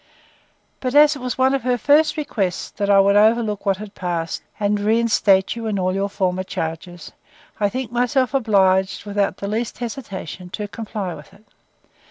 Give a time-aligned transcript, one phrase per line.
[0.79, 3.93] But as it was one of her first requests, that I would overlook what had
[3.93, 7.11] passed, and reinstate you in all your former charges,
[7.59, 11.45] I think myself obliged, without the least hesitation, to comply with it.